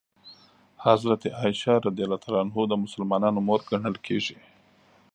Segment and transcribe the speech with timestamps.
[0.85, 1.97] حضرت عایشه رض
[2.69, 4.37] د مسلمانانو مور ګڼل کېږي.